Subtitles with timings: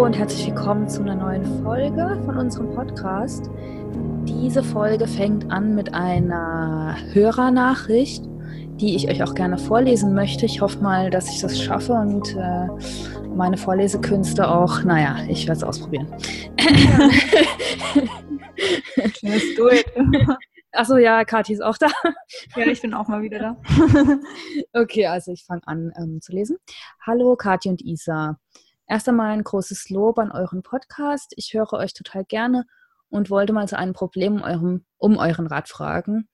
[0.00, 3.50] Hallo und herzlich willkommen zu einer neuen Folge von unserem Podcast.
[4.24, 8.24] Diese Folge fängt an mit einer Hörernachricht,
[8.80, 10.46] die ich euch auch gerne vorlesen möchte.
[10.46, 12.68] Ich hoffe mal, dass ich das schaffe und äh,
[13.36, 16.06] meine Vorlesekünste auch, naja, ich werde es ausprobieren.
[19.20, 19.84] Let's do it.
[20.72, 21.88] Achso, ja, Kathi ist auch da.
[22.56, 23.56] Ja, ich bin auch mal wieder da.
[24.80, 26.56] okay, also ich fange an ähm, zu lesen.
[27.06, 28.38] Hallo, Kathi und Isa.
[28.90, 31.32] Erst einmal ein großes Lob an euren Podcast.
[31.36, 32.66] Ich höre euch total gerne
[33.08, 36.28] und wollte mal zu einem Problem um, eurem, um euren Rat fragen.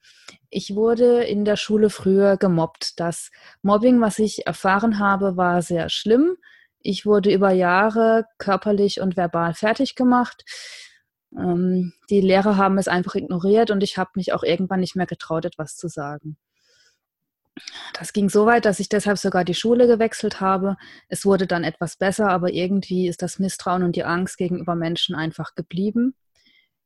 [0.49, 2.99] Ich wurde in der Schule früher gemobbt.
[2.99, 6.39] Das Mobbing, was ich erfahren habe, war sehr schlimm.
[6.81, 10.43] Ich wurde über Jahre körperlich und verbal fertig gemacht.
[11.37, 15.05] Ähm, die Lehrer haben es einfach ignoriert und ich habe mich auch irgendwann nicht mehr
[15.05, 16.39] getraut, etwas zu sagen.
[17.95, 20.77] Das ging so weit, dass ich deshalb sogar die Schule gewechselt habe.
[21.09, 25.15] Es wurde dann etwas besser, aber irgendwie ist das Misstrauen und die Angst gegenüber Menschen
[25.15, 26.15] einfach geblieben.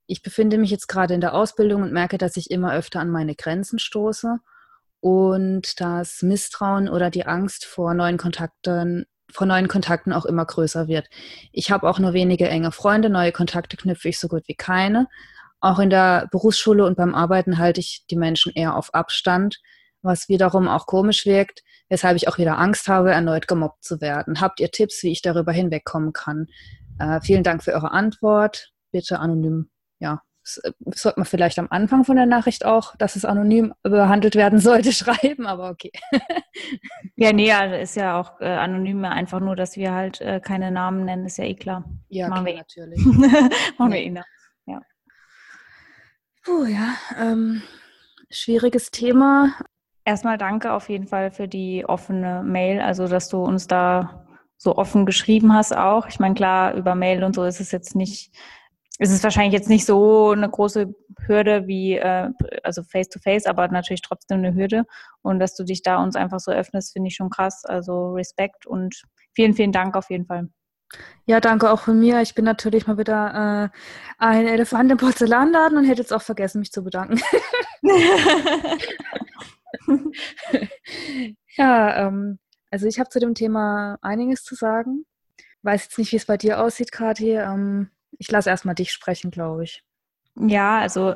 [0.07, 3.11] Ich befinde mich jetzt gerade in der Ausbildung und merke, dass ich immer öfter an
[3.11, 4.39] meine Grenzen stoße
[5.01, 10.89] und das Misstrauen oder die Angst vor neuen Kontakten vor neuen Kontakten auch immer größer
[10.89, 11.09] wird.
[11.53, 15.07] Ich habe auch nur wenige enge Freunde, neue Kontakte knüpfe ich so gut wie keine.
[15.61, 19.61] Auch in der Berufsschule und beim Arbeiten halte ich die Menschen eher auf Abstand
[20.03, 24.41] was wiederum auch komisch wirkt, weshalb ich auch wieder Angst habe, erneut gemobbt zu werden.
[24.41, 26.47] Habt ihr Tipps, wie ich darüber hinwegkommen kann?
[26.99, 28.73] Äh, vielen Dank für eure Antwort.
[28.93, 33.25] Bitte anonym, ja, das sollte man vielleicht am Anfang von der Nachricht auch, dass es
[33.25, 35.93] anonym behandelt werden sollte, schreiben, aber okay.
[37.17, 40.71] ja, nee, also ist ja auch äh, anonym, einfach nur, dass wir halt äh, keine
[40.71, 41.85] Namen nennen, ist ja eh klar.
[42.09, 43.05] Ja, Machen klar, wir natürlich.
[43.79, 44.25] Machen wir eh noch.
[44.67, 44.81] Ja.
[46.45, 47.63] Puh, ja, ähm,
[48.31, 49.55] schwieriges Thema.
[50.11, 54.27] Erstmal danke auf jeden Fall für die offene Mail, also dass du uns da
[54.57, 56.09] so offen geschrieben hast auch.
[56.09, 58.35] Ich meine, klar, über Mail und so ist es jetzt nicht,
[58.99, 60.93] ist es wahrscheinlich jetzt nicht so eine große
[61.29, 62.29] Hürde wie, äh,
[62.65, 64.83] also face to face, aber natürlich trotzdem eine Hürde.
[65.23, 67.65] Und dass du dich da uns einfach so öffnest, finde ich schon krass.
[67.65, 70.49] Also Respekt und vielen, vielen Dank auf jeden Fall.
[71.25, 72.21] Ja, danke auch von mir.
[72.21, 73.79] Ich bin natürlich mal wieder äh,
[74.19, 77.21] ein Elefant im Porzellanladen und hätte jetzt auch vergessen, mich zu bedanken.
[81.57, 82.39] ja, ähm,
[82.71, 85.05] also ich habe zu dem Thema einiges zu sagen.
[85.63, 87.33] Weiß jetzt nicht, wie es bei dir aussieht, Kathi.
[87.33, 89.85] Ähm, ich lasse erstmal dich sprechen, glaube ich.
[90.37, 91.15] Ja, also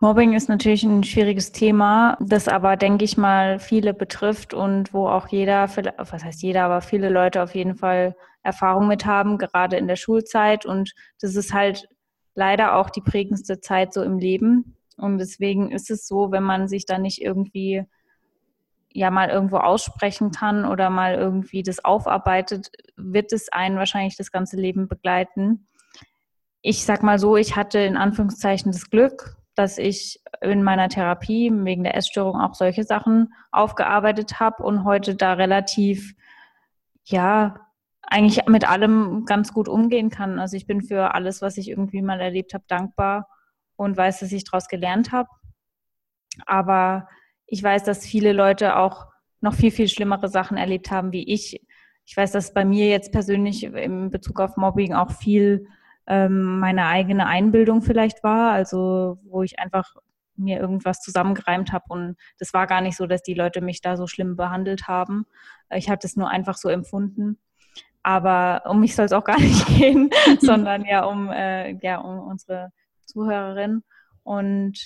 [0.00, 5.08] Mobbing ist natürlich ein schwieriges Thema, das aber, denke ich mal, viele betrifft und wo
[5.08, 8.14] auch jeder, was heißt jeder, aber viele Leute auf jeden Fall
[8.44, 10.64] Erfahrung mit haben, gerade in der Schulzeit.
[10.64, 11.88] Und das ist halt
[12.34, 14.76] leider auch die prägendste Zeit so im Leben.
[14.98, 17.84] Und deswegen ist es so, wenn man sich da nicht irgendwie
[18.92, 24.32] ja mal irgendwo aussprechen kann oder mal irgendwie das aufarbeitet, wird es einen wahrscheinlich das
[24.32, 25.66] ganze Leben begleiten.
[26.62, 31.50] Ich sag mal so, ich hatte in Anführungszeichen das Glück, dass ich in meiner Therapie
[31.52, 36.14] wegen der Essstörung auch solche Sachen aufgearbeitet habe und heute da relativ,
[37.04, 37.68] ja,
[38.02, 40.38] eigentlich mit allem ganz gut umgehen kann.
[40.38, 43.28] Also ich bin für alles, was ich irgendwie mal erlebt habe, dankbar
[43.78, 45.28] und weiß, dass ich daraus gelernt habe.
[46.46, 47.08] Aber
[47.46, 49.06] ich weiß, dass viele Leute auch
[49.40, 51.64] noch viel, viel schlimmere Sachen erlebt haben wie ich.
[52.04, 55.66] Ich weiß, dass bei mir jetzt persönlich in Bezug auf Mobbing auch viel
[56.08, 59.94] ähm, meine eigene Einbildung vielleicht war, also wo ich einfach
[60.34, 63.96] mir irgendwas zusammengereimt habe und das war gar nicht so, dass die Leute mich da
[63.96, 65.26] so schlimm behandelt haben.
[65.70, 67.38] Ich hatte es nur einfach so empfunden.
[68.02, 70.10] Aber um mich soll es auch gar nicht gehen,
[70.40, 72.72] sondern ja um, äh, ja um unsere
[73.08, 73.82] Zuhörerin.
[74.22, 74.78] Und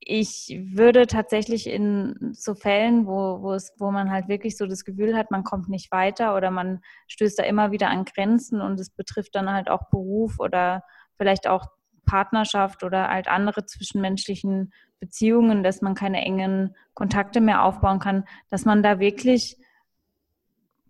[0.00, 4.84] ich würde tatsächlich in so Fällen, wo, wo, es, wo man halt wirklich so das
[4.84, 8.80] Gefühl hat, man kommt nicht weiter oder man stößt da immer wieder an Grenzen und
[8.80, 10.82] es betrifft dann halt auch Beruf oder
[11.16, 11.66] vielleicht auch
[12.06, 18.64] Partnerschaft oder halt andere zwischenmenschlichen Beziehungen, dass man keine engen Kontakte mehr aufbauen kann, dass
[18.64, 19.58] man da wirklich,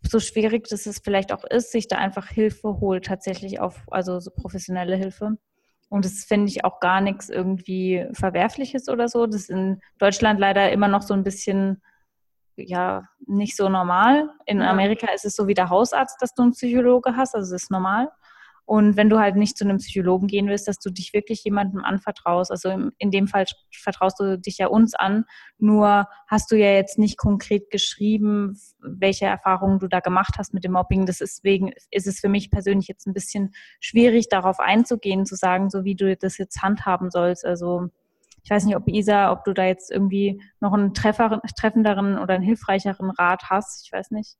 [0.02, 4.18] so schwierig das es vielleicht auch ist, sich da einfach Hilfe holt, tatsächlich auf, also
[4.20, 5.36] so professionelle Hilfe.
[5.90, 9.26] Und das finde ich auch gar nichts irgendwie Verwerfliches oder so.
[9.26, 11.82] Das ist in Deutschland leider immer noch so ein bisschen,
[12.56, 14.30] ja, nicht so normal.
[14.46, 17.64] In Amerika ist es so wie der Hausarzt, dass du einen Psychologe hast, also es
[17.64, 18.08] ist normal.
[18.70, 21.82] Und wenn du halt nicht zu einem Psychologen gehen willst, dass du dich wirklich jemandem
[21.82, 22.52] anvertraust.
[22.52, 22.68] Also
[22.98, 25.24] in dem Fall vertraust du dich ja uns an.
[25.58, 30.62] Nur hast du ja jetzt nicht konkret geschrieben, welche Erfahrungen du da gemacht hast mit
[30.62, 31.04] dem Mobbing.
[31.04, 33.50] Deswegen ist es für mich persönlich jetzt ein bisschen
[33.80, 37.44] schwierig, darauf einzugehen, zu sagen, so wie du das jetzt handhaben sollst.
[37.44, 37.88] Also
[38.44, 42.44] ich weiß nicht, ob Isa, ob du da jetzt irgendwie noch einen treffenderen oder einen
[42.44, 43.84] hilfreicheren Rat hast.
[43.84, 44.36] Ich weiß nicht.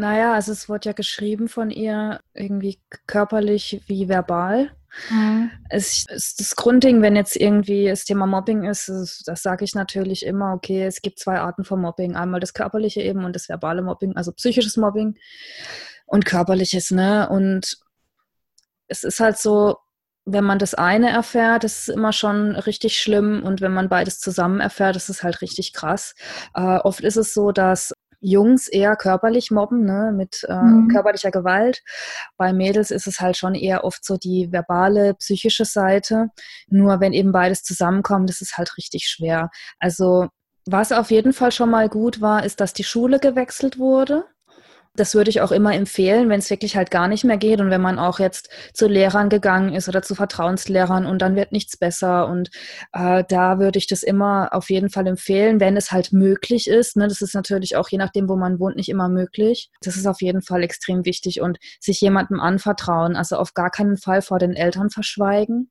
[0.00, 4.70] Naja, also es wurde ja geschrieben von ihr, irgendwie körperlich wie verbal.
[5.10, 5.50] Mhm.
[5.68, 8.88] Es ist das Grundding, wenn jetzt irgendwie das Thema Mobbing ist,
[9.26, 12.16] das sage ich natürlich immer, okay, es gibt zwei Arten von Mobbing.
[12.16, 15.18] Einmal das körperliche eben und das verbale Mobbing, also psychisches Mobbing
[16.06, 17.28] und körperliches, ne?
[17.28, 17.76] Und
[18.88, 19.76] es ist halt so,
[20.24, 24.60] wenn man das eine erfährt, ist immer schon richtig schlimm und wenn man beides zusammen
[24.60, 26.14] erfährt, ist halt richtig krass.
[26.54, 30.88] Äh, oft ist es so, dass Jungs eher körperlich mobben, ne, mit äh, mhm.
[30.88, 31.82] körperlicher Gewalt.
[32.36, 36.28] Bei Mädels ist es halt schon eher oft so die verbale, psychische Seite.
[36.68, 39.50] Nur wenn eben beides zusammenkommt, das ist halt richtig schwer.
[39.78, 40.28] Also
[40.66, 44.24] was auf jeden Fall schon mal gut war, ist, dass die Schule gewechselt wurde.
[44.96, 47.70] Das würde ich auch immer empfehlen, wenn es wirklich halt gar nicht mehr geht und
[47.70, 51.76] wenn man auch jetzt zu Lehrern gegangen ist oder zu Vertrauenslehrern und dann wird nichts
[51.76, 52.26] besser.
[52.26, 52.50] Und
[52.92, 56.96] äh, da würde ich das immer auf jeden Fall empfehlen, wenn es halt möglich ist.
[56.96, 57.06] Ne?
[57.06, 59.70] Das ist natürlich auch je nachdem, wo man wohnt, nicht immer möglich.
[59.80, 63.14] Das ist auf jeden Fall extrem wichtig und sich jemandem anvertrauen.
[63.14, 65.70] Also auf gar keinen Fall vor den Eltern verschweigen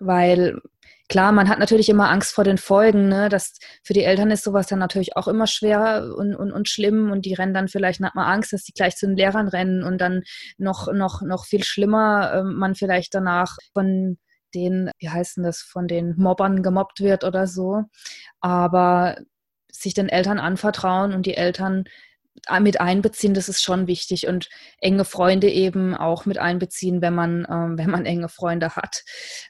[0.00, 0.60] weil
[1.08, 3.08] Klar, man hat natürlich immer Angst vor den Folgen.
[3.08, 3.28] Ne?
[3.28, 7.12] Das, für die Eltern ist sowas dann natürlich auch immer schwer und, und, und schlimm
[7.12, 9.84] und die rennen dann vielleicht, hat man Angst, dass die gleich zu den Lehrern rennen
[9.84, 10.22] und dann
[10.58, 14.18] noch, noch, noch viel schlimmer äh, man vielleicht danach von
[14.54, 17.82] den, wie heißt denn das, von den Mobbern gemobbt wird oder so.
[18.40, 19.16] Aber
[19.70, 21.84] sich den Eltern anvertrauen und die Eltern
[22.60, 24.48] mit einbeziehen, das ist schon wichtig und
[24.80, 29.04] enge Freunde eben auch mit einbeziehen, wenn man, ähm, wenn man enge Freunde hat.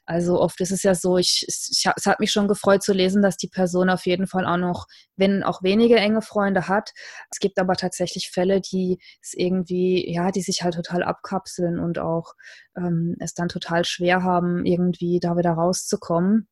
[0.04, 3.22] Also oft ist es ja so, ich, ich, es hat mich schon gefreut zu lesen,
[3.22, 4.86] dass die Person auf jeden Fall auch noch,
[5.16, 6.92] wenn auch wenige enge Freunde hat.
[7.30, 11.98] Es gibt aber tatsächlich Fälle, die es irgendwie, ja, die sich halt total abkapseln und
[11.98, 12.34] auch
[12.76, 16.48] ähm, es dann total schwer haben, irgendwie da wieder rauszukommen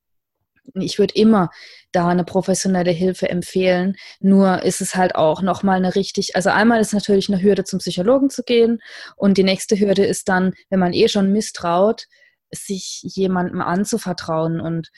[0.74, 1.50] ich würde immer
[1.92, 3.96] da eine professionelle Hilfe empfehlen.
[4.20, 7.78] Nur ist es halt auch nochmal eine richtig, also einmal ist natürlich eine Hürde zum
[7.78, 8.80] Psychologen zu gehen.
[9.16, 12.06] Und die nächste Hürde ist dann, wenn man eh schon misstraut,
[12.50, 14.60] sich jemandem anzuvertrauen.
[14.60, 14.90] Und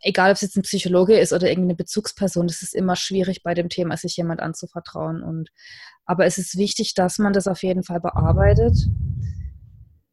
[0.00, 3.54] egal ob es jetzt ein Psychologe ist oder irgendeine Bezugsperson, das ist immer schwierig bei
[3.54, 5.22] dem Thema, sich jemand anzuvertrauen.
[5.22, 5.50] Und
[6.04, 8.74] aber es ist wichtig, dass man das auf jeden Fall bearbeitet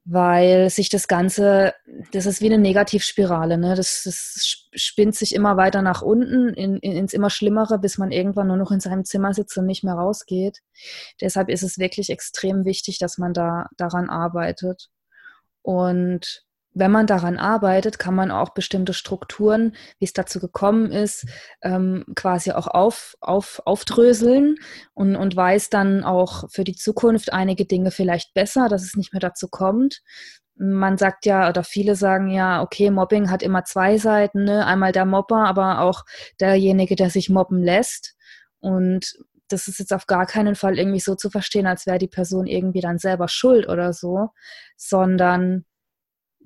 [0.06, 1.74] weil sich das Ganze,
[2.12, 3.76] das ist wie eine Negativspirale, ne?
[3.76, 8.12] das, das spinnt sich immer weiter nach unten in, in, ins immer Schlimmere, bis man
[8.12, 10.60] irgendwann nur noch in seinem Zimmer sitzt und nicht mehr rausgeht.
[11.22, 14.90] Deshalb ist es wirklich extrem wichtig, dass man da daran arbeitet.
[15.62, 21.26] Und wenn man daran arbeitet, kann man auch bestimmte Strukturen, wie es dazu gekommen ist,
[21.64, 24.58] ähm, quasi auch auf, auf, aufdröseln
[24.94, 29.14] und, und weiß dann auch für die Zukunft einige Dinge vielleicht besser, dass es nicht
[29.14, 30.02] mehr dazu kommt.
[30.58, 34.66] Man sagt ja, oder viele sagen ja, okay, Mobbing hat immer zwei Seiten, ne?
[34.66, 36.06] einmal der Mobber, aber auch
[36.40, 38.16] derjenige, der sich mobben lässt.
[38.60, 39.16] Und
[39.50, 42.48] das ist jetzt auf gar keinen Fall irgendwie so zu verstehen, als wäre die Person
[42.48, 44.30] irgendwie dann selber schuld oder so,
[44.78, 45.66] sondern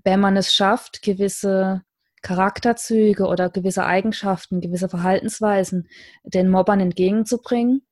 [0.04, 1.84] wenn man es schafft, gewisse
[2.22, 5.88] Charakterzüge oder gewisse Eigenschaften, gewisse Verhaltensweisen
[6.24, 7.86] den Mobbern entgegenzubringen,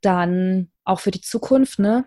[0.00, 2.06] dann auch für die Zukunft, ne?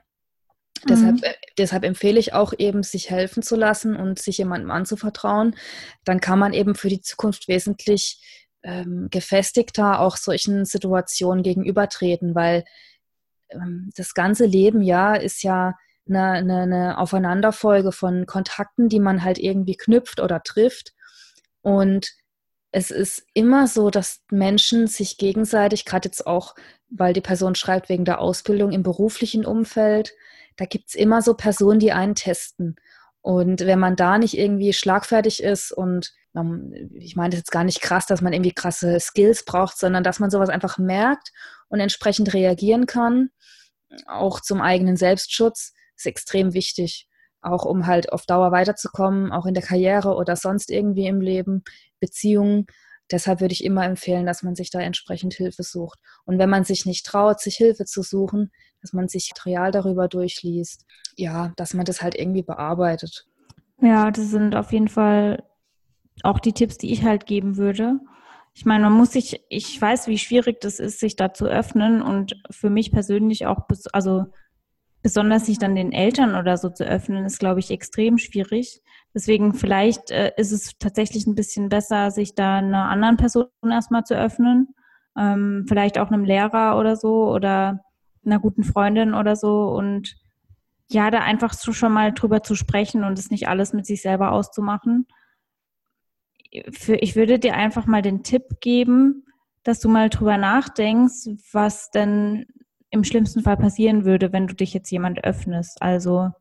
[0.83, 0.87] Mhm.
[0.87, 5.55] Deshalb, äh, deshalb empfehle ich auch eben, sich helfen zu lassen und sich jemandem anzuvertrauen.
[6.03, 8.21] Dann kann man eben für die Zukunft wesentlich
[8.63, 12.65] ähm, gefestigter auch solchen Situationen gegenübertreten, weil
[13.49, 15.75] ähm, das ganze Leben ja ist ja
[16.07, 20.93] eine, eine, eine Aufeinanderfolge von Kontakten, die man halt irgendwie knüpft oder trifft.
[21.61, 22.11] Und
[22.71, 26.55] es ist immer so, dass Menschen sich gegenseitig, gerade jetzt auch,
[26.89, 30.13] weil die Person schreibt wegen der Ausbildung im beruflichen Umfeld,
[30.57, 32.75] da gibt es immer so Personen, die einen testen.
[33.21, 36.13] Und wenn man da nicht irgendwie schlagfertig ist und
[36.93, 40.19] ich meine das jetzt gar nicht krass, dass man irgendwie krasse Skills braucht, sondern dass
[40.19, 41.31] man sowas einfach merkt
[41.69, 43.29] und entsprechend reagieren kann,
[44.05, 47.07] auch zum eigenen Selbstschutz, ist extrem wichtig,
[47.41, 51.63] auch um halt auf Dauer weiterzukommen, auch in der Karriere oder sonst irgendwie im Leben,
[51.99, 52.65] Beziehungen.
[53.11, 55.99] Deshalb würde ich immer empfehlen, dass man sich da entsprechend Hilfe sucht.
[56.25, 60.07] Und wenn man sich nicht traut, sich Hilfe zu suchen, dass man sich Material darüber
[60.07, 60.85] durchliest,
[61.15, 63.27] ja, dass man das halt irgendwie bearbeitet.
[63.81, 65.43] Ja, das sind auf jeden Fall
[66.23, 67.99] auch die Tipps, die ich halt geben würde.
[68.53, 72.01] Ich meine, man muss sich, ich weiß, wie schwierig das ist, sich da zu öffnen
[72.01, 74.25] und für mich persönlich auch, also
[75.01, 78.81] besonders sich dann den Eltern oder so zu öffnen, ist, glaube ich, extrem schwierig.
[79.15, 84.03] Deswegen vielleicht äh, ist es tatsächlich ein bisschen besser, sich da einer anderen Person erstmal
[84.03, 84.75] zu öffnen.
[85.17, 87.79] Ähm, vielleicht auch einem Lehrer oder so oder
[88.25, 90.17] einer guten Freundin oder so und
[90.91, 94.01] ja, da einfach so schon mal drüber zu sprechen und es nicht alles mit sich
[94.01, 95.07] selber auszumachen.
[96.71, 99.25] Für, ich würde dir einfach mal den Tipp geben,
[99.63, 102.45] dass du mal drüber nachdenkst, was denn
[102.89, 105.81] im schlimmsten Fall passieren würde, wenn du dich jetzt jemand öffnest.
[105.81, 106.31] Also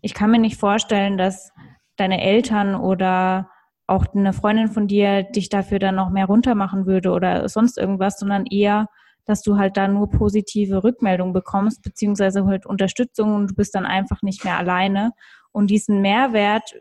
[0.00, 1.52] ich kann mir nicht vorstellen, dass
[2.02, 3.48] deine Eltern oder
[3.86, 8.18] auch eine Freundin von dir dich dafür dann noch mehr runtermachen würde oder sonst irgendwas,
[8.18, 8.88] sondern eher,
[9.24, 13.86] dass du halt da nur positive Rückmeldungen bekommst, beziehungsweise halt Unterstützung und du bist dann
[13.86, 15.12] einfach nicht mehr alleine.
[15.52, 16.74] Und diesen Mehrwert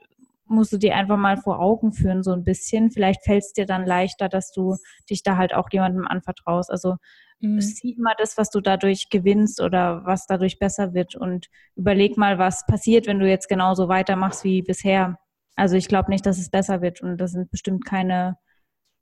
[0.46, 2.92] musst du dir einfach mal vor Augen führen, so ein bisschen.
[2.92, 4.78] Vielleicht fällt es dir dann leichter, dass du
[5.10, 6.72] dich da halt auch jemandem anvertraust.
[6.72, 6.96] Also
[7.42, 7.62] mhm.
[7.62, 12.38] sieh mal das, was du dadurch gewinnst oder was dadurch besser wird und überleg mal,
[12.38, 15.18] was passiert, wenn du jetzt genauso weitermachst wie bisher.
[15.56, 18.38] Also ich glaube nicht, dass es besser wird und da sind bestimmt keine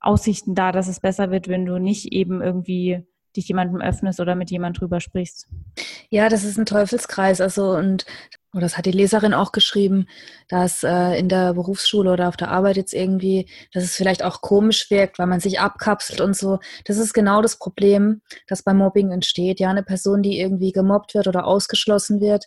[0.00, 3.06] Aussichten da, dass es besser wird, wenn du nicht eben irgendwie
[3.36, 5.48] dich jemandem öffnest oder mit jemand drüber sprichst.
[6.08, 7.40] Ja, das ist ein Teufelskreis.
[7.40, 8.04] Also und
[8.52, 10.06] oder das hat die Leserin auch geschrieben,
[10.48, 14.40] dass äh, in der Berufsschule oder auf der Arbeit jetzt irgendwie, dass es vielleicht auch
[14.40, 16.58] komisch wirkt, weil man sich abkapselt und so.
[16.84, 19.60] Das ist genau das Problem, das beim Mobbing entsteht.
[19.60, 22.46] Ja, eine Person, die irgendwie gemobbt wird oder ausgeschlossen wird,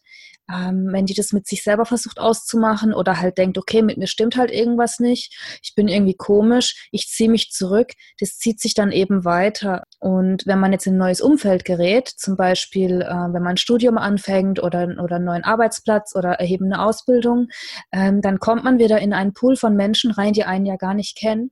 [0.52, 4.08] ähm, wenn die das mit sich selber versucht auszumachen oder halt denkt, okay, mit mir
[4.08, 5.34] stimmt halt irgendwas nicht,
[5.64, 9.84] ich bin irgendwie komisch, ich ziehe mich zurück, das zieht sich dann eben weiter.
[10.00, 13.58] Und wenn man jetzt in ein neues Umfeld gerät, zum Beispiel, äh, wenn man ein
[13.58, 17.48] Studium anfängt oder, oder einen neuen Arbeitsplatz oder erhebende Ausbildung,
[17.92, 20.94] ähm, dann kommt man wieder in einen Pool von Menschen rein, die einen ja gar
[20.94, 21.52] nicht kennen.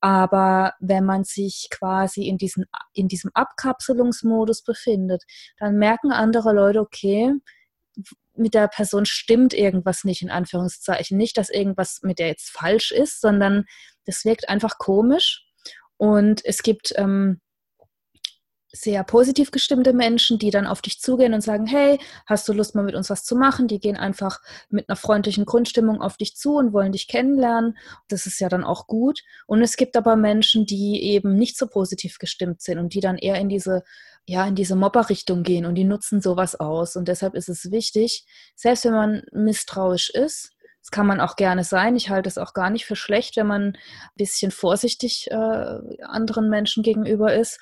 [0.00, 5.22] Aber wenn man sich quasi in, diesen, in diesem Abkapselungsmodus befindet,
[5.58, 7.32] dann merken andere Leute, okay,
[8.34, 11.16] mit der Person stimmt irgendwas nicht, in Anführungszeichen.
[11.16, 13.64] Nicht, dass irgendwas mit der jetzt falsch ist, sondern
[14.04, 15.46] das wirkt einfach komisch.
[15.96, 17.40] Und es gibt ähm,
[18.74, 22.74] sehr positiv gestimmte Menschen, die dann auf dich zugehen und sagen, hey, hast du Lust
[22.74, 23.68] mal mit uns was zu machen?
[23.68, 27.78] Die gehen einfach mit einer freundlichen Grundstimmung auf dich zu und wollen dich kennenlernen.
[28.08, 29.20] Das ist ja dann auch gut.
[29.46, 33.16] Und es gibt aber Menschen, die eben nicht so positiv gestimmt sind und die dann
[33.16, 33.84] eher in diese
[34.26, 36.96] ja, in diese Mobberrichtung gehen und die nutzen sowas aus.
[36.96, 38.24] Und deshalb ist es wichtig,
[38.56, 41.96] selbst wenn man misstrauisch ist, das kann man auch gerne sein.
[41.96, 43.78] Ich halte es auch gar nicht für schlecht, wenn man ein
[44.16, 47.58] bisschen vorsichtig äh, anderen Menschen gegenüber ist,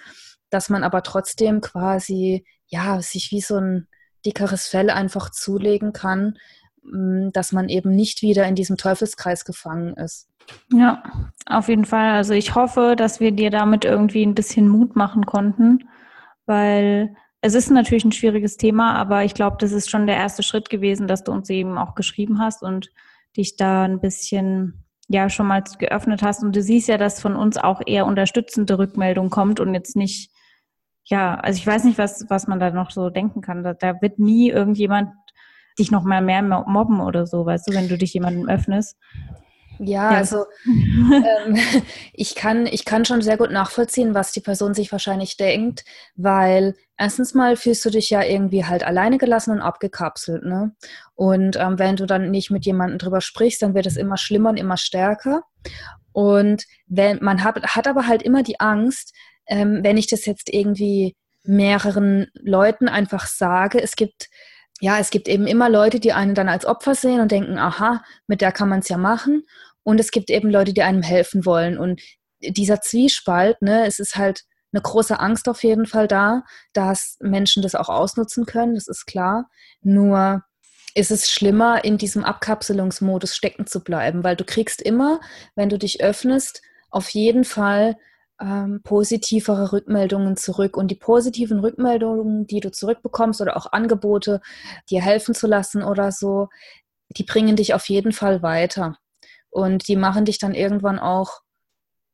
[0.53, 3.89] dass man aber trotzdem quasi, ja, sich wie so ein
[4.25, 6.39] dickeres Fell einfach zulegen kann,
[6.83, 10.29] mm, dass man eben nicht wieder in diesem Teufelskreis gefangen ist.
[10.73, 11.03] Ja,
[11.47, 12.11] auf jeden Fall.
[12.13, 15.89] Also ich hoffe, dass wir dir damit irgendwie ein bisschen Mut machen konnten
[16.47, 20.43] weil es ist natürlich ein schwieriges Thema, aber ich glaube, das ist schon der erste
[20.43, 22.91] Schritt gewesen, dass du uns eben auch geschrieben hast und
[23.37, 26.43] dich da ein bisschen ja schon mal geöffnet hast.
[26.43, 30.31] Und du siehst ja, dass von uns auch eher unterstützende Rückmeldung kommt und jetzt nicht,
[31.05, 33.63] ja, also ich weiß nicht, was, was man da noch so denken kann.
[33.63, 35.11] Da, da wird nie irgendjemand
[35.79, 38.97] dich noch mal mehr mobben oder so, weißt du, wenn du dich jemandem öffnest.
[39.79, 41.59] Ja, also ähm,
[42.13, 46.75] ich, kann, ich kann schon sehr gut nachvollziehen, was die Person sich wahrscheinlich denkt, weil
[46.97, 50.45] erstens mal fühlst du dich ja irgendwie halt alleine gelassen und abgekapselt.
[50.45, 50.73] Ne?
[51.15, 54.51] Und ähm, wenn du dann nicht mit jemandem drüber sprichst, dann wird es immer schlimmer
[54.51, 55.43] und immer stärker.
[56.13, 59.15] Und wenn man hat, hat aber halt immer die Angst,
[59.53, 64.31] ähm, wenn ich das jetzt irgendwie mehreren Leuten einfach sage, es gibt
[64.81, 68.03] ja, es gibt eben immer Leute, die einen dann als Opfer sehen und denken, aha,
[68.27, 69.45] mit der kann man es ja machen.
[69.85, 71.79] Und es gibt eben Leute, die einem helfen wollen.
[71.79, 72.01] Und
[72.41, 74.43] dieser Zwiespalt, ne, es ist halt
[74.73, 76.43] eine große Angst auf jeden Fall da,
[76.73, 79.51] dass Menschen das auch ausnutzen können, das ist klar.
[79.83, 80.43] Nur
[80.95, 85.21] ist es schlimmer, in diesem Abkapselungsmodus stecken zu bleiben, weil du kriegst immer,
[85.55, 87.97] wenn du dich öffnest, auf jeden Fall
[88.43, 90.77] ähm, positivere Rückmeldungen zurück.
[90.77, 94.41] Und die positiven Rückmeldungen, die du zurückbekommst oder auch Angebote,
[94.91, 96.49] dir helfen zu lassen oder so,
[97.11, 98.99] die bringen dich auf jeden Fall weiter.
[99.51, 101.43] Und die machen dich dann irgendwann auch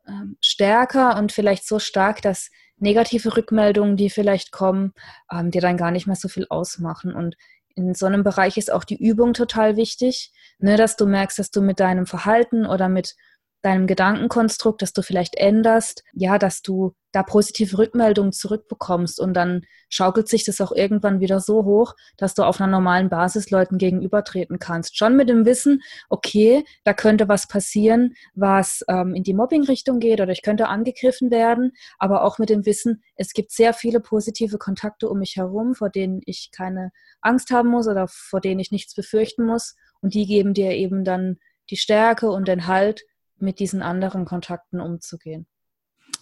[0.06, 4.92] ähm, stärker und vielleicht so stark, dass negative Rückmeldungen, die vielleicht kommen,
[5.32, 7.14] ähm, dir dann gar nicht mehr so viel ausmachen.
[7.14, 7.36] Und
[7.74, 11.50] in so einem Bereich ist auch die Übung total wichtig, ne, dass du merkst, dass
[11.50, 13.14] du mit deinem Verhalten oder mit
[13.62, 19.62] deinem Gedankenkonstrukt, das du vielleicht änderst, ja, dass du da positive Rückmeldungen zurückbekommst und dann
[19.88, 23.78] schaukelt sich das auch irgendwann wieder so hoch, dass du auf einer normalen Basis Leuten
[23.78, 24.96] gegenübertreten kannst.
[24.96, 30.20] Schon mit dem Wissen, okay, da könnte was passieren, was ähm, in die Mobbing-Richtung geht
[30.20, 34.58] oder ich könnte angegriffen werden, aber auch mit dem Wissen, es gibt sehr viele positive
[34.58, 38.70] Kontakte um mich herum, vor denen ich keine Angst haben muss oder vor denen ich
[38.70, 41.38] nichts befürchten muss und die geben dir eben dann
[41.70, 43.04] die Stärke und den Halt,
[43.40, 45.46] mit diesen anderen Kontakten umzugehen.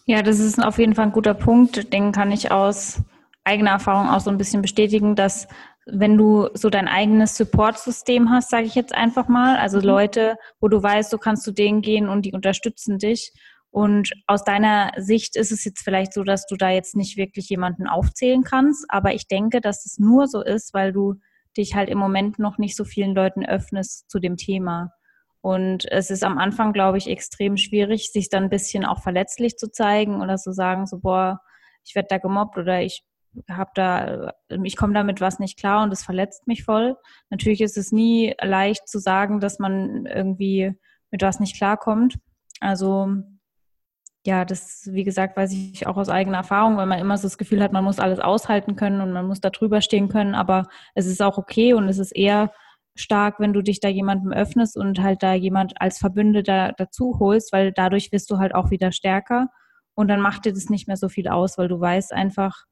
[0.04, 1.92] Ja, das ist auf jeden Fall ein guter Punkt.
[1.92, 3.02] Den kann ich aus
[3.44, 5.48] eigener Erfahrung auch so ein bisschen bestätigen, dass
[5.86, 9.84] wenn du so dein eigenes Support-System hast, sage ich jetzt einfach mal, also mhm.
[9.84, 13.32] Leute, wo du weißt, du kannst zu denen gehen und die unterstützen dich
[13.70, 17.48] Und aus deiner Sicht ist es jetzt vielleicht so, dass du da jetzt nicht wirklich
[17.48, 21.16] jemanden aufzählen kannst, aber ich denke, dass es nur so ist, weil du
[21.56, 24.92] dich halt im Moment noch nicht so vielen Leuten öffnest zu dem Thema.
[25.46, 29.56] Und es ist am Anfang, glaube ich, extrem schwierig, sich dann ein bisschen auch verletzlich
[29.56, 31.40] zu zeigen oder zu sagen, so, boah,
[31.84, 33.04] ich werde da gemobbt oder ich
[33.48, 34.32] habe da,
[34.64, 36.96] ich komme damit was nicht klar und es verletzt mich voll.
[37.30, 40.74] Natürlich ist es nie leicht zu sagen, dass man irgendwie
[41.12, 42.18] mit was nicht klarkommt.
[42.58, 43.14] Also
[44.26, 47.38] ja, das, wie gesagt, weiß ich auch aus eigener Erfahrung, weil man immer so das
[47.38, 50.64] Gefühl hat, man muss alles aushalten können und man muss da drüber stehen können, aber
[50.96, 52.50] es ist auch okay und es ist eher
[52.96, 57.52] stark, wenn du dich da jemandem öffnest und halt da jemand als Verbündeter dazu holst,
[57.52, 59.48] weil dadurch wirst du halt auch wieder stärker
[59.94, 62.64] und dann macht dir das nicht mehr so viel aus, weil du weißt einfach,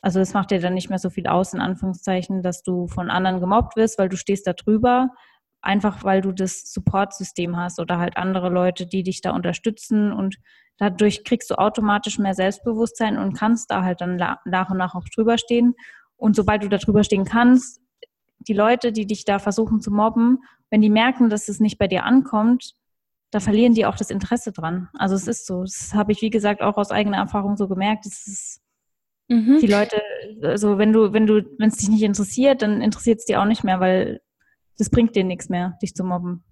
[0.00, 3.10] also es macht dir dann nicht mehr so viel aus, in Anführungszeichen, dass du von
[3.10, 5.10] anderen gemobbt wirst, weil du stehst da drüber,
[5.62, 10.36] einfach weil du das Supportsystem hast oder halt andere Leute, die dich da unterstützen und
[10.78, 15.08] dadurch kriegst du automatisch mehr Selbstbewusstsein und kannst da halt dann nach und nach auch
[15.14, 15.74] drüber stehen.
[16.16, 17.80] Und sobald du da drüber stehen kannst,
[18.44, 21.88] die Leute, die dich da versuchen zu mobben, wenn die merken, dass es nicht bei
[21.88, 22.74] dir ankommt,
[23.30, 24.88] da verlieren die auch das Interesse dran.
[24.94, 25.62] Also es ist so.
[25.62, 28.06] Das habe ich, wie gesagt, auch aus eigener Erfahrung so gemerkt.
[28.06, 28.64] Es ist
[29.28, 29.58] Mhm.
[29.60, 30.02] Die Leute,
[30.42, 33.46] also wenn du, wenn du, wenn es dich nicht interessiert, dann interessiert es dir auch
[33.46, 34.20] nicht mehr, weil
[34.78, 36.44] das bringt dir nichts mehr, dich zu mobben.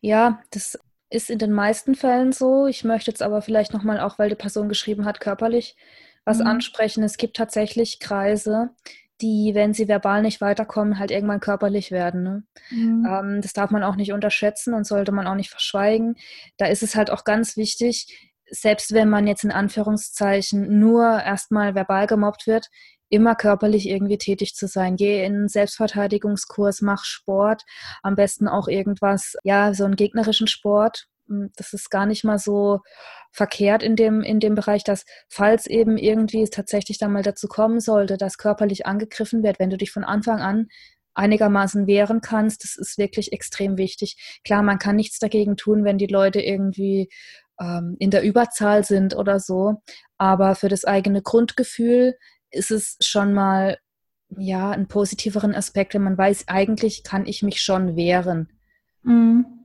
[0.00, 0.78] Ja, das
[1.10, 2.66] ist in den meisten Fällen so.
[2.66, 5.76] Ich möchte jetzt aber vielleicht nochmal, auch weil die Person geschrieben hat, körperlich
[6.24, 6.46] was mhm.
[6.46, 7.02] ansprechen.
[7.02, 8.70] Es gibt tatsächlich Kreise,
[9.20, 12.22] die, wenn sie verbal nicht weiterkommen, halt irgendwann körperlich werden.
[12.22, 12.44] Ne?
[12.70, 13.06] Mhm.
[13.08, 16.16] Ähm, das darf man auch nicht unterschätzen und sollte man auch nicht verschweigen.
[16.56, 21.74] Da ist es halt auch ganz wichtig, selbst wenn man jetzt in Anführungszeichen nur erstmal
[21.74, 22.68] verbal gemobbt wird,
[23.08, 24.96] immer körperlich irgendwie tätig zu sein.
[24.96, 27.62] Geh in einen Selbstverteidigungskurs, mach Sport,
[28.02, 31.06] am besten auch irgendwas, ja, so einen gegnerischen Sport.
[31.28, 32.80] Hm, das ist gar nicht mal so
[33.32, 37.48] verkehrt in dem, in dem Bereich, dass falls eben irgendwie es tatsächlich dann mal dazu
[37.48, 40.68] kommen sollte, dass körperlich angegriffen wird, wenn du dich von Anfang an
[41.14, 44.40] einigermaßen wehren kannst, das ist wirklich extrem wichtig.
[44.44, 47.08] Klar, man kann nichts dagegen tun, wenn die Leute irgendwie
[47.60, 49.82] ähm, in der Überzahl sind oder so.
[50.18, 52.16] Aber für das eigene Grundgefühl
[52.50, 53.78] ist es schon mal
[54.36, 58.48] ja einen positiveren Aspekt, wenn man weiß, eigentlich kann ich mich schon wehren.
[59.02, 59.63] Mhm.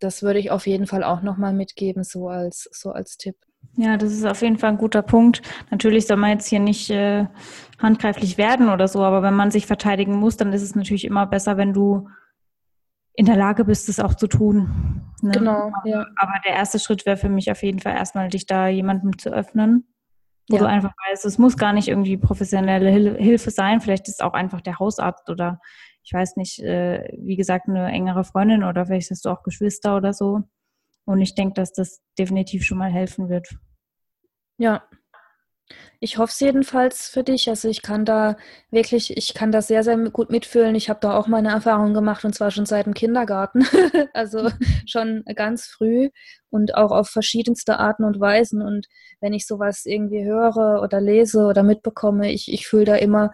[0.00, 3.36] Das würde ich auf jeden Fall auch nochmal mitgeben, so als, so als Tipp.
[3.76, 5.42] Ja, das ist auf jeden Fall ein guter Punkt.
[5.70, 7.26] Natürlich soll man jetzt hier nicht äh,
[7.78, 11.26] handgreiflich werden oder so, aber wenn man sich verteidigen muss, dann ist es natürlich immer
[11.26, 12.08] besser, wenn du
[13.14, 15.02] in der Lage bist, es auch zu tun.
[15.22, 15.32] Ne?
[15.32, 15.72] Genau.
[15.84, 16.06] Ja.
[16.16, 19.30] Aber der erste Schritt wäre für mich auf jeden Fall erstmal, dich da jemandem zu
[19.30, 19.88] öffnen,
[20.48, 20.62] wo ja.
[20.62, 23.80] du einfach weißt, es muss gar nicht irgendwie professionelle Hilfe sein.
[23.80, 25.60] Vielleicht ist es auch einfach der Hausarzt oder
[26.08, 29.94] ich weiß nicht, äh, wie gesagt, eine engere Freundin oder vielleicht hast du auch Geschwister
[29.94, 30.40] oder so.
[31.04, 33.46] Und ich denke, dass das definitiv schon mal helfen wird.
[34.56, 34.88] Ja,
[36.00, 37.50] ich hoffe es jedenfalls für dich.
[37.50, 38.38] Also ich kann da
[38.70, 40.74] wirklich, ich kann das sehr, sehr gut mitfühlen.
[40.76, 43.66] Ich habe da auch meine Erfahrungen gemacht und zwar schon seit dem Kindergarten.
[44.14, 44.50] also
[44.86, 46.08] schon ganz früh
[46.48, 48.62] und auch auf verschiedenste Arten und Weisen.
[48.62, 48.86] Und
[49.20, 53.30] wenn ich sowas irgendwie höre oder lese oder mitbekomme, ich, ich fühle da immer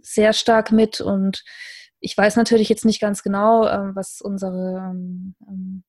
[0.00, 1.44] sehr stark mit und
[2.06, 5.82] ich weiß natürlich jetzt nicht ganz genau, ähm, was unsere ähm, ähm,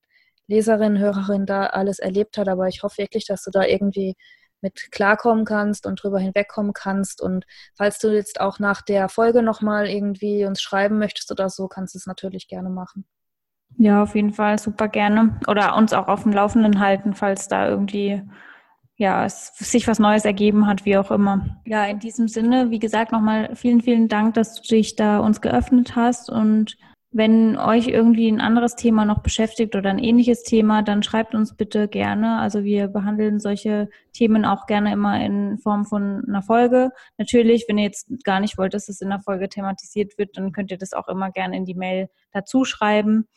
[0.48, 4.16] Leserin, Hörerin da alles erlebt hat, aber ich hoffe wirklich, dass du da irgendwie
[4.60, 7.22] mit klarkommen kannst und drüber hinwegkommen kannst.
[7.22, 11.68] Und falls du jetzt auch nach der Folge nochmal irgendwie uns schreiben möchtest oder so,
[11.68, 13.06] kannst du es natürlich gerne machen.
[13.78, 15.40] Ja, auf jeden Fall super gerne.
[15.48, 18.24] Oder uns auch auf dem Laufenden halten, falls da irgendwie
[18.98, 21.62] ja, es sich was Neues ergeben hat, wie auch immer.
[21.66, 25.42] Ja, in diesem Sinne, wie gesagt, nochmal vielen, vielen Dank, dass du dich da uns
[25.42, 26.78] geöffnet hast und
[27.12, 31.56] wenn euch irgendwie ein anderes Thema noch beschäftigt oder ein ähnliches Thema, dann schreibt uns
[31.56, 32.38] bitte gerne.
[32.40, 36.92] Also wir behandeln solche Themen auch gerne immer in Form von einer Folge.
[37.18, 40.52] Natürlich, wenn ihr jetzt gar nicht wollt, dass es in der Folge thematisiert wird, dann
[40.52, 43.28] könnt ihr das auch immer gerne in die Mail dazu schreiben.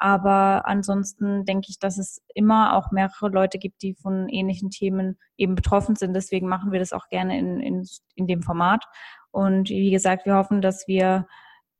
[0.00, 5.18] Aber ansonsten denke ich, dass es immer auch mehrere Leute gibt, die von ähnlichen Themen
[5.36, 6.14] eben betroffen sind.
[6.14, 8.82] Deswegen machen wir das auch gerne in, in, in dem Format.
[9.30, 11.26] Und wie gesagt, wir hoffen, dass wir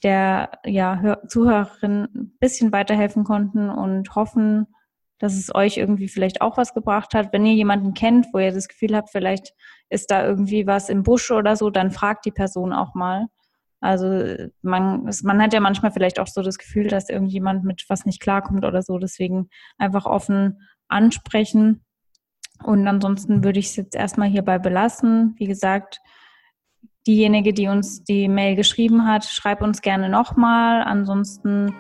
[0.03, 4.67] der ja, Zuhörerin ein bisschen weiterhelfen konnten und hoffen,
[5.19, 7.33] dass es euch irgendwie vielleicht auch was gebracht hat.
[7.33, 9.55] Wenn ihr jemanden kennt, wo ihr das Gefühl habt, vielleicht
[9.89, 13.29] ist da irgendwie was im Busch oder so, dann fragt die Person auch mal.
[13.81, 18.05] Also man, man hat ja manchmal vielleicht auch so das Gefühl, dass irgendjemand mit was
[18.05, 18.99] nicht klarkommt oder so.
[18.99, 21.85] Deswegen einfach offen ansprechen.
[22.63, 25.35] Und ansonsten würde ich es jetzt erstmal hierbei belassen.
[25.39, 26.01] Wie gesagt,
[27.07, 30.83] diejenige, die uns die Mail geschrieben hat, schreib uns gerne nochmal.
[30.83, 31.75] Ansonsten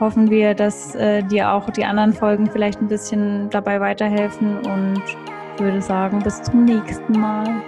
[0.00, 5.02] hoffen wir, dass äh, dir auch die anderen Folgen vielleicht ein bisschen dabei weiterhelfen und
[5.58, 7.62] würde sagen, bis zum nächsten Mal.